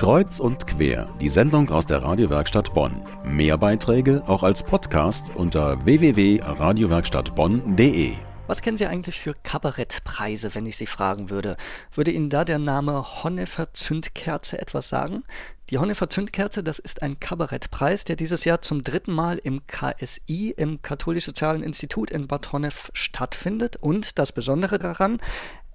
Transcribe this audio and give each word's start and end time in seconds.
Kreuz 0.00 0.40
und 0.40 0.66
quer, 0.66 1.14
die 1.20 1.28
Sendung 1.28 1.68
aus 1.68 1.86
der 1.86 2.02
Radiowerkstatt 2.02 2.72
Bonn. 2.72 3.02
Mehr 3.22 3.58
Beiträge 3.58 4.22
auch 4.26 4.42
als 4.42 4.62
Podcast 4.62 5.30
unter 5.34 5.84
www.radiowerkstattbonn.de. 5.84 8.14
Was 8.46 8.62
kennen 8.62 8.78
Sie 8.78 8.86
eigentlich 8.86 9.20
für 9.20 9.34
Kabarettpreise, 9.34 10.54
wenn 10.54 10.64
ich 10.64 10.78
Sie 10.78 10.86
fragen 10.86 11.28
würde? 11.28 11.54
Würde 11.92 12.12
Ihnen 12.12 12.30
da 12.30 12.46
der 12.46 12.58
Name 12.58 13.22
Honnefer 13.22 13.74
Zündkerze 13.74 14.58
etwas 14.58 14.88
sagen? 14.88 15.22
Die 15.68 15.76
Honnefer 15.76 16.08
Zündkerze, 16.08 16.62
das 16.62 16.78
ist 16.78 17.02
ein 17.02 17.20
Kabarettpreis, 17.20 18.04
der 18.04 18.16
dieses 18.16 18.46
Jahr 18.46 18.62
zum 18.62 18.82
dritten 18.82 19.12
Mal 19.12 19.36
im 19.36 19.66
KSI, 19.66 20.54
im 20.56 20.80
Katholisch-Sozialen 20.80 21.62
Institut 21.62 22.10
in 22.10 22.26
Bad 22.26 22.52
Honnef 22.52 22.90
stattfindet. 22.94 23.76
Und 23.76 24.18
das 24.18 24.32
Besondere 24.32 24.78
daran, 24.78 25.18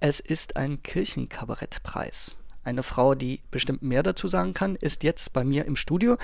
es 0.00 0.18
ist 0.18 0.56
ein 0.56 0.82
Kirchenkabarettpreis. 0.82 2.36
Eine 2.66 2.82
Frau, 2.82 3.14
die 3.14 3.38
bestimmt 3.52 3.82
mehr 3.82 4.02
dazu 4.02 4.26
sagen 4.26 4.52
kann, 4.52 4.74
ist 4.74 5.04
jetzt 5.04 5.32
bei 5.32 5.44
mir 5.44 5.66
im 5.66 5.76
Studio, 5.76 6.16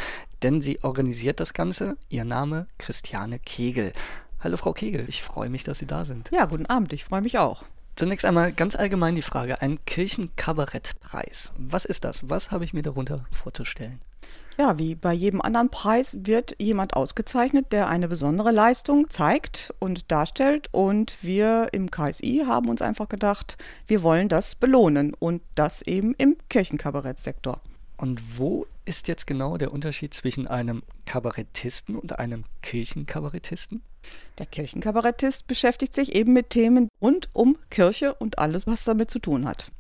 denn 0.43 0.61
sie 0.61 0.83
organisiert 0.83 1.39
das 1.39 1.55
Ganze. 1.55 1.97
Ihr 2.09 2.25
Name 2.25 2.67
Christiane 2.79 3.39
Kegel. 3.39 3.93
Hallo 4.41 4.57
Frau 4.57 4.73
Kegel, 4.73 5.09
ich 5.09 5.23
freue 5.23 5.51
mich, 5.51 5.63
dass 5.63 5.79
Sie 5.79 5.87
da 5.87 6.05
sind. 6.05 6.31
Ja, 6.33 6.47
guten 6.47 6.67
Abend, 6.67 6.93
ich 6.93 7.05
freue 7.05 7.21
mich 7.21 7.39
auch. 7.39 7.63
Zunächst 7.95 8.27
einmal 8.27 8.53
ganz 8.53 8.75
allgemein 8.75 9.15
die 9.15 9.23
Frage, 9.23 9.63
ein 9.63 9.85
Kirchenkabarettpreis. 9.85 11.53
Was 11.59 11.85
ist 11.85 12.03
das? 12.03 12.29
Was 12.29 12.51
habe 12.51 12.65
ich 12.65 12.75
mir 12.75 12.83
darunter 12.83 13.25
vorzustellen? 13.31 14.01
Ja, 14.59 14.79
wie 14.79 14.95
bei 14.95 15.13
jedem 15.13 15.41
anderen 15.41 15.71
Preis 15.71 16.17
wird 16.21 16.55
jemand 16.59 16.95
ausgezeichnet, 16.95 17.73
der 17.73 17.89
eine 17.89 18.09
besondere 18.09 18.51
Leistung 18.51 19.09
zeigt 19.09 19.73
und 19.79 20.11
darstellt. 20.11 20.69
Und 20.73 21.19
wir 21.23 21.69
im 21.73 21.91
KSI 21.91 22.45
haben 22.47 22.69
uns 22.69 22.83
einfach 22.83 23.09
gedacht, 23.09 23.57
wir 23.87 24.03
wollen 24.03 24.29
das 24.29 24.55
belohnen 24.55 25.15
und 25.15 25.43
das 25.55 25.83
eben 25.83 26.15
im 26.15 26.37
Kirchenkabarettsektor. 26.51 27.61
Und 27.97 28.39
wo 28.39 28.67
ist 28.85 29.09
jetzt 29.09 29.27
genau 29.27 29.57
der 29.57 29.73
Unterschied 29.73 30.13
zwischen 30.13 30.49
einem 30.49 30.83
Kabarettisten 31.07 31.97
und 31.97 32.19
einem 32.19 32.45
Kirchenkabarettisten? 32.61 33.83
Der 34.39 34.47
Kirchenkabarettist 34.47 35.47
beschäftigt 35.47 35.95
sich 35.95 36.15
eben 36.15 36.33
mit 36.33 36.51
Themen 36.51 36.89
rund 37.01 37.29
um 37.33 37.57
Kirche 37.71 38.15
und 38.15 38.39
alles, 38.39 38.67
was 38.67 38.85
damit 38.85 39.11
zu 39.11 39.21
tun 39.21 39.47
hat. 39.47 39.71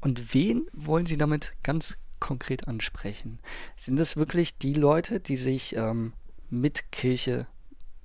Und 0.00 0.34
wen 0.34 0.66
wollen 0.72 1.06
Sie 1.06 1.16
damit 1.16 1.52
ganz 1.62 1.96
konkret 2.20 2.68
ansprechen? 2.68 3.38
Sind 3.76 3.98
es 3.98 4.16
wirklich 4.16 4.58
die 4.58 4.74
Leute, 4.74 5.20
die 5.20 5.36
sich 5.36 5.74
ähm, 5.76 6.12
mit 6.48 6.92
Kirche 6.92 7.46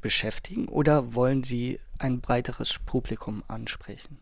beschäftigen 0.02 0.68
oder 0.68 1.14
wollen 1.16 1.44
Sie 1.44 1.80
ein 2.00 2.22
breiteres 2.22 2.80
Publikum 2.80 3.44
ansprechen? 3.48 4.20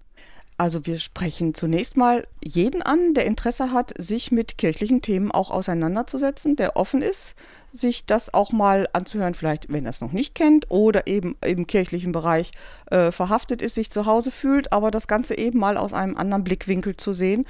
Also 0.58 0.86
wir 0.86 1.00
sprechen 1.00 1.54
zunächst 1.54 1.98
mal 1.98 2.28
jeden 2.44 2.82
an, 2.84 3.14
der 3.14 3.26
Interesse 3.26 3.72
hat, 3.72 3.94
sich 3.98 4.32
mit 4.32 4.58
kirchlichen 4.58 5.02
Themen 5.02 5.32
auch 5.32 5.50
auseinanderzusetzen, 5.50 6.56
der 6.56 6.78
offen 6.78 7.02
ist, 7.02 7.36
sich 7.74 8.06
das 8.06 8.34
auch 8.34 8.52
mal 8.52 8.88
anzuhören, 8.94 9.34
vielleicht 9.34 9.72
wenn 9.72 9.86
er 9.86 9.90
es 9.90 10.02
noch 10.02 10.12
nicht 10.12 10.36
kennt 10.36 10.70
oder 10.70 11.08
eben 11.08 11.36
im 11.44 11.68
kirchlichen 11.68 12.12
Bereich 12.12 12.52
äh, 12.92 13.12
verhaftet 13.12 13.62
ist, 13.62 13.76
sich 13.76 13.90
zu 13.90 14.06
Hause 14.06 14.32
fühlt, 14.32 14.72
aber 14.72 14.92
das 14.92 15.08
Ganze 15.08 15.38
eben 15.38 15.60
mal 15.60 15.78
aus 15.78 15.92
einem 15.92 16.16
anderen 16.16 16.44
Blickwinkel 16.44 16.96
zu 16.96 17.14
sehen, 17.14 17.46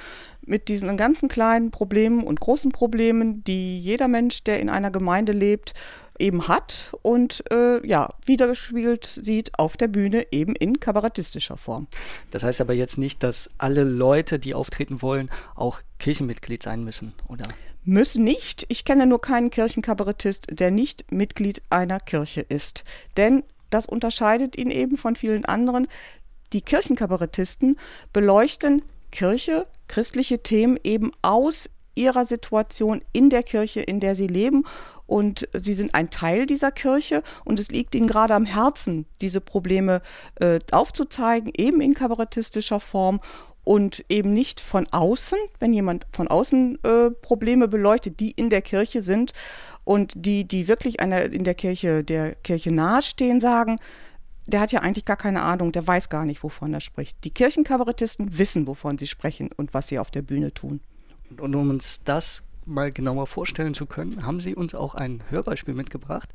mit 0.46 0.70
diesen 0.70 0.96
ganzen 0.98 1.30
kleinen 1.30 1.72
Problemen 1.72 2.24
und 2.24 2.40
großen 2.40 2.72
Problemen, 2.72 3.44
die 3.44 3.80
jeder 3.80 4.08
Mensch, 4.08 4.44
der 4.44 4.60
in 4.60 4.70
einer 4.70 4.92
Gemeinde 4.92 5.34
lebt, 5.34 5.74
eben 6.20 6.48
hat 6.48 6.96
und 7.02 7.44
äh, 7.52 7.86
ja, 7.86 8.14
wiedergespiegelt 8.26 9.06
sieht 9.22 9.58
auf 9.58 9.78
der 9.78 9.88
Bühne 9.88 10.28
eben 10.32 10.56
in 10.56 10.80
kabarettistischer 10.80 11.58
Form. 11.58 11.88
Das 12.32 12.44
heißt 12.44 12.62
aber 12.62 12.74
jetzt 12.74 12.98
nicht, 12.98 13.24
dass 13.24 13.52
alle 13.58 13.84
Leute, 13.84 14.40
die 14.40 14.54
auftreten 14.54 15.02
wollen, 15.02 15.30
auch 15.56 15.82
Kirchenmitglied 16.00 16.62
sein 16.62 16.84
müssen, 16.84 17.14
oder? 17.28 17.46
Müssen 17.86 18.24
nicht. 18.24 18.66
Ich 18.70 18.86
kenne 18.86 19.06
nur 19.06 19.20
keinen 19.20 19.50
Kirchenkabarettist, 19.50 20.48
der 20.50 20.72
nicht 20.72 21.12
Mitglied 21.12 21.62
einer 21.70 22.00
Kirche 22.00 22.42
ist. 22.42 22.84
Denn 23.18 23.44
das 23.70 23.86
unterscheidet 23.86 24.58
ihn 24.58 24.72
eben 24.72 24.98
von 24.98 25.16
vielen 25.16 25.46
anderen. 25.46 25.88
Die 26.54 26.62
Kirchenkabarettisten 26.62 27.78
beleuchten 28.14 28.84
Kirche, 29.12 29.68
christliche 29.88 30.44
Themen 30.44 30.80
eben 30.84 31.12
aus 31.22 31.70
ihrer 31.96 32.26
Situation 32.26 33.02
in 33.12 33.30
der 33.30 33.44
Kirche, 33.44 33.82
in 33.82 34.00
der 34.00 34.16
sie 34.16 34.28
leben 34.28 34.64
und 35.06 35.48
sie 35.54 35.74
sind 35.74 35.94
ein 35.94 36.10
Teil 36.10 36.46
dieser 36.46 36.72
Kirche 36.72 37.22
und 37.46 37.60
es 37.60 37.70
liegt 37.70 37.94
ihnen 37.94 38.08
gerade 38.08 38.34
am 38.34 38.46
Herzen, 38.46 39.06
diese 39.22 39.42
Probleme 39.42 40.02
äh, 40.40 40.60
aufzuzeigen, 40.72 41.52
eben 41.56 41.82
in 41.82 41.94
kabarettistischer 41.94 42.80
Form 42.80 43.20
und 43.64 44.04
eben 44.10 44.34
nicht 44.34 44.60
von 44.60 44.88
außen, 44.92 45.38
wenn 45.60 45.74
jemand 45.74 46.06
von 46.12 46.28
außen 46.28 46.80
äh, 46.84 47.12
Probleme 47.12 47.68
beleuchtet, 47.68 48.20
die 48.20 48.32
in 48.32 48.50
der 48.50 48.62
Kirche 48.62 49.02
sind 49.02 49.34
und 49.84 50.14
die, 50.16 50.46
die 50.48 50.68
wirklich 50.68 51.00
einer 51.00 51.24
in 51.24 51.44
der 51.44 51.56
Kirche, 51.56 52.04
der 52.04 52.36
Kirche 52.36 52.72
nahestehen, 52.72 53.40
sagen, 53.40 53.80
der 54.46 54.60
hat 54.60 54.72
ja 54.72 54.82
eigentlich 54.82 55.06
gar 55.06 55.18
keine 55.18 55.42
Ahnung, 55.42 55.72
der 55.72 55.88
weiß 55.88 56.10
gar 56.10 56.26
nicht, 56.26 56.44
wovon 56.44 56.74
er 56.74 56.82
spricht. 56.82 57.24
Die 57.24 57.32
Kirchenkabarettisten 57.32 58.38
wissen, 58.38 58.68
wovon 58.68 58.98
sie 58.98 59.08
sprechen 59.08 59.50
und 59.56 59.74
was 59.74 59.88
sie 59.88 60.00
auf 60.00 60.12
der 60.12 60.22
Bühne 60.22 60.54
tun. 60.54 60.82
Und 61.38 61.56
um 61.56 61.70
uns 61.70 62.04
das 62.04 62.44
mal 62.66 62.92
genauer 62.92 63.28
vorstellen 63.28 63.74
zu 63.74 63.86
können, 63.86 64.26
haben 64.26 64.40
Sie 64.40 64.56
uns 64.56 64.76
auch 64.76 64.96
ein 64.96 65.24
Hörbeispiel 65.30 65.74
mitgebracht. 65.74 66.30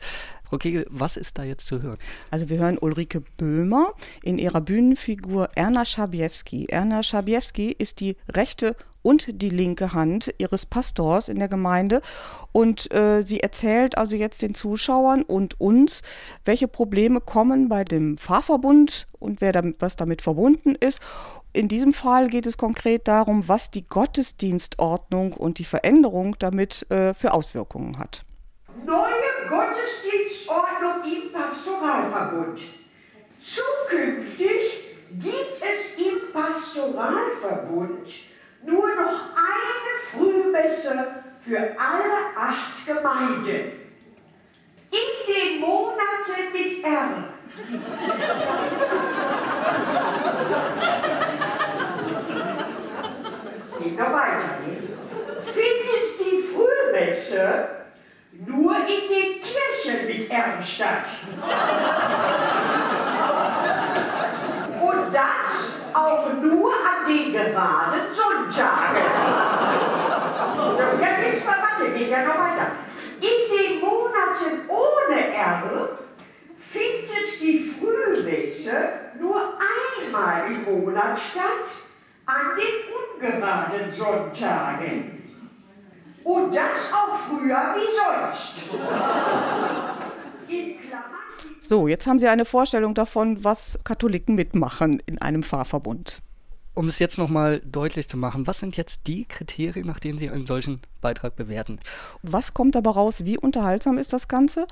Frau 0.45 0.59
Kegel, 0.59 0.87
was 0.91 1.17
ist 1.17 1.39
da 1.39 1.45
jetzt 1.45 1.67
zu 1.67 1.83
hören? 1.83 1.99
Also 2.31 2.49
wir 2.49 2.59
hören 2.59 2.79
Ulrike 2.79 3.23
Böhmer 3.37 3.93
in 4.23 4.39
ihrer 4.39 4.61
Bühnenfigur 4.61 5.49
Erna 5.55 5.85
Schabiewski. 5.85 6.67
Erna 6.67 7.03
Schabiewski 7.03 7.71
ist 7.71 8.01
die 8.01 8.17
rechte 8.29 8.77
und 9.03 9.43
die 9.43 9.51
linke 9.51 9.93
Hand 9.93 10.35
ihres 10.39 10.67
Pastors 10.67 11.29
in 11.29 11.39
der 11.39 11.49
Gemeinde. 11.49 12.03
Und 12.53 12.93
äh, 12.93 13.23
sie 13.23 13.41
erzählt 13.41 13.99
also 13.99 14.17
jetzt 14.17 14.43
den 14.43 14.55
Zuschauern 14.55 15.23
und 15.23 15.61
uns, 15.61 16.03
welche 16.45 16.69
Probleme 16.69 17.21
kommen 17.21 17.69
bei 17.69 17.85
dem 17.85 18.19
Pfarrverbund 18.19 19.07
und 19.19 19.41
wer 19.41 19.53
damit, 19.53 19.77
was 19.81 19.97
damit 19.97 20.23
verbunden 20.23 20.75
ist. 20.75 21.01
In 21.53 21.69
diesem 21.69 21.93
Fall 21.93 22.29
geht 22.29 22.47
es 22.47 22.57
konkret 22.57 23.09
darum, 23.09 23.49
was 23.49 23.71
die 23.71 23.87
Gottesdienstordnung 23.87 25.33
und 25.33 25.59
die 25.59 25.65
Veränderung 25.65 26.37
damit 26.39 26.91
äh, 26.91 27.15
für 27.15 27.33
Auswirkungen 27.33 27.99
hat. 27.99 28.25
Neue 28.85 29.49
Gottesdienstordnung 29.49 31.03
im 31.05 31.33
Pastoralverbund. 31.33 32.61
Zukünftig 33.41 34.89
gibt 35.19 35.53
es 35.53 35.97
im 35.97 36.33
Pastoralverbund 36.33 38.09
Frühmesse 40.69 41.07
für 41.41 41.59
alle 41.79 42.37
acht 42.37 42.87
Gemeinden. 42.87 43.73
In 44.91 45.11
den 45.27 45.61
Monaten 45.61 46.53
mit 46.53 46.85
R. 46.85 47.25
Geht 53.83 53.99
noch 53.99 54.13
weiter. 54.13 54.59
Ne? 54.67 54.89
Findet 55.43 56.07
die 56.21 56.43
Frühmesse 56.43 57.69
nur 58.47 58.77
in 58.77 59.09
den 59.09 59.43
Kirchen 59.43 60.07
mit 60.07 60.31
R 60.31 60.63
statt. 60.63 61.09
Und 64.81 65.15
das 65.15 65.79
auch 65.93 66.33
nur 66.41 66.73
an 66.73 67.07
den 67.07 67.33
geraden 67.33 68.13
Sonntagen. 68.13 69.03
So, 70.77 70.85
ja, 71.03 71.21
geht's 71.21 71.45
mal 71.45 71.57
weiter, 71.59 71.91
geht 71.91 72.11
ja 72.11 72.23
noch 72.25 72.39
weiter. 72.39 72.67
In 73.21 73.39
den 73.51 73.81
Monaten 73.81 74.69
R 75.65 75.99
findet 76.59 77.41
die 77.41 77.59
Frühmesse 77.59 78.73
nur 79.21 79.41
einmal 80.03 80.51
im 80.51 80.65
Monat 80.65 81.19
statt, 81.19 81.69
an 82.27 82.57
den 82.57 83.31
ungeraden 83.31 83.91
Sonntagen. 83.91 85.19
Und 86.25 86.55
das 86.55 86.93
auch 86.93 87.15
früher 87.15 87.75
wie 87.75 87.91
sonst. 87.91 88.55
So, 91.61 91.89
jetzt 91.89 92.07
haben 92.07 92.19
Sie 92.19 92.29
eine 92.29 92.45
Vorstellung 92.45 92.95
davon, 92.95 93.43
was 93.45 93.81
Katholiken 93.85 94.35
mitmachen 94.35 95.01
in 95.07 95.21
einem 95.23 95.43
Pfarrverbund. 95.43 96.19
Um 96.79 96.87
es 96.87 97.01
jetzt 97.01 97.19
nochmal 97.19 97.61
deutlich 97.65 98.09
zu 98.09 98.17
machen, 98.17 98.47
was 98.47 98.61
sind 98.61 98.77
jetzt 98.77 99.09
die 99.09 99.25
Kriterien, 99.25 99.85
nach 99.85 99.99
denen 99.99 100.17
Sie 100.17 100.31
einen 100.31 100.47
solchen 100.47 100.81
Beitrag 101.01 101.35
bewerten? 101.35 101.81
Was 102.23 102.55
kommt 102.55 102.77
dabei 102.77 102.91
raus? 102.91 103.25
Wie 103.25 103.37
unterhaltsam 103.37 103.99
ist 103.99 104.13
das 104.13 104.29
Ganze? 104.29 104.69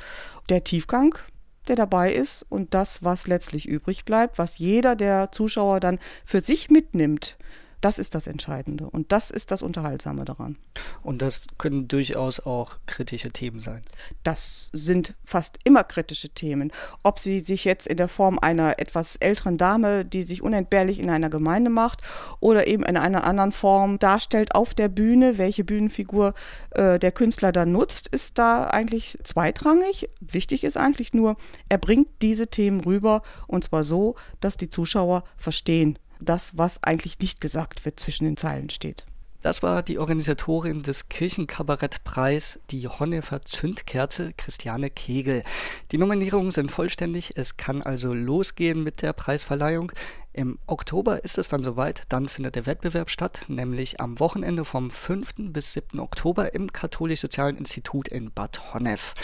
Der 0.48 0.62
Tiefgang, 0.62 1.18
der 1.66 1.74
dabei 1.74 2.12
ist 2.12 2.46
und 2.48 2.74
das, 2.74 3.02
was 3.02 3.26
letztlich 3.26 3.66
übrig 3.66 4.04
bleibt, 4.04 4.38
was 4.38 4.58
jeder 4.58 4.94
der 4.94 5.32
Zuschauer 5.32 5.80
dann 5.80 5.98
für 6.24 6.40
sich 6.40 6.70
mitnimmt, 6.70 7.38
Das 7.81 7.99
ist 7.99 8.14
das 8.14 8.26
Entscheidende 8.26 8.88
und 8.88 9.12
das 9.12 9.31
ist 9.31 9.50
das 9.50 9.62
Unterhaltsame 9.62 10.25
daran. 10.25 10.56
Und 11.02 11.23
das 11.23 11.46
können 11.58 11.88
durchaus 11.88 12.40
auch 12.40 12.76
kritische 12.87 13.31
Themen 13.31 13.61
sein. 13.61 13.82
Das 14.23 14.70
sind 14.73 15.14
fast 15.25 15.58
immer 15.64 15.84
kritische 15.84 16.31
Themen. 16.31 16.73
Ob 17.02 17.19
sie 17.19 17.40
sich 17.40 17.64
jetzt 17.64 17.87
in 17.87 17.96
der 17.96 18.08
Form 18.08 18.38
einer 18.38 18.78
etwas 18.78 19.17
älteren 19.17 19.58
Dame, 19.58 20.05
die 20.05 20.23
sich 20.23 20.43
unentbehrlich 20.43 20.99
in 20.99 21.11
einer 21.11 21.31
Gemeinde 21.31 21.70
macht, 21.70 22.02
oder 22.40 22.67
eben 22.67 22.82
in 22.82 22.96
einer 22.96 23.25
anderen 23.25 23.52
Form 23.52 23.99
darstellt 23.99 24.55
auf 24.55 24.75
der 24.75 24.88
Bühne, 24.88 25.38
welche 25.38 25.64
Bühnenfigur 25.64 26.34
äh, 26.70 26.99
der 26.99 27.12
Künstler 27.12 27.52
dann 27.52 27.73
nutzt, 27.73 28.08
ist 28.08 28.38
da 28.38 28.64
eigentlich 28.64 29.19
zweitrangig. 29.23 30.08
Wichtig 30.20 30.64
ist 30.64 30.76
eigentlich 30.76 31.12
nur, 31.12 31.37
er 31.69 31.78
bringt 31.78 32.08
diese 32.23 32.49
Themen 32.49 32.81
rüber 32.81 33.23
und 33.46 33.64
zwar 33.64 33.84
so, 33.84 34.17
dass 34.40 34.56
die 34.56 34.69
Zuschauer 34.69 35.25
verstehen, 35.37 35.99
das, 36.28 36.58
was 36.58 36.82
eigentlich 36.82 37.19
nicht 37.19 37.40
gesagt 37.40 37.84
wird, 37.84 37.99
zwischen 37.99 38.25
den 38.25 38.37
Zeilen 38.37 38.70
steht. 38.70 39.06
Das 39.46 39.62
war 39.62 39.84
die 39.84 40.00
Organisatorin 40.00 40.82
des 40.82 41.08
Kirchenkabarettpreis, 41.08 42.58
die 42.70 42.88
Honnefer 42.88 43.43
Zündkerze, 43.43 44.32
Christiane 44.37 44.90
Kegel. 44.90 45.44
Die 45.93 45.99
Nominierungen 45.99 46.50
sind 46.50 46.73
vollständig, 46.73 47.34
es 47.37 47.56
kann 47.56 47.81
also 47.81 48.12
losgehen 48.12 48.82
mit 48.82 49.02
der 49.02 49.12
Preisverleihung. 49.12 49.93
Im 50.32 50.58
Oktober 50.67 51.23
ist 51.23 51.38
es 51.38 51.49
dann 51.49 51.62
soweit, 51.62 52.02
dann 52.08 52.28
findet 52.28 52.56
der 52.56 52.67
Wettbewerb 52.67 53.08
statt, 53.08 53.44
nämlich 53.46 54.00
am 54.00 54.19
Wochenende 54.19 54.64
vom 54.64 54.90
5. 54.90 55.34
bis 55.52 55.75
7. 55.75 56.00
Oktober 56.00 56.52
im 56.52 56.73
Katholisch-Sozialen 56.73 57.56
Institut 57.56 58.08
in 58.08 58.32
Bad 58.32 58.75
Honnef. 58.75 59.14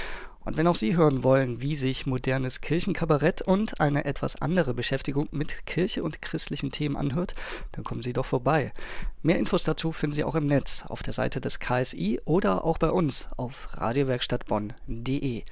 Und 0.44 0.56
wenn 0.56 0.66
auch 0.66 0.74
Sie 0.74 0.96
hören 0.96 1.22
wollen, 1.24 1.60
wie 1.60 1.76
sich 1.76 2.06
modernes 2.06 2.60
Kirchenkabarett 2.60 3.42
und 3.42 3.80
eine 3.80 4.04
etwas 4.04 4.40
andere 4.40 4.74
Beschäftigung 4.74 5.28
mit 5.30 5.66
Kirche 5.66 6.02
und 6.02 6.20
christlichen 6.20 6.70
Themen 6.72 6.96
anhört, 6.96 7.34
dann 7.72 7.84
kommen 7.84 8.02
Sie 8.02 8.12
doch 8.12 8.26
vorbei. 8.26 8.72
Mehr 9.22 9.38
Infos 9.38 9.64
dazu 9.64 9.92
finden 9.92 10.16
Sie 10.16 10.24
auch 10.24 10.34
im 10.34 10.46
Netz 10.46 10.84
auf 10.88 11.02
der 11.02 11.12
Seite 11.12 11.40
des 11.40 11.60
KSI 11.60 12.20
oder 12.24 12.64
auch 12.64 12.78
bei 12.78 12.90
uns 12.90 13.28
auf 13.36 13.68
radiowerkstattbonn.de. 13.74 15.44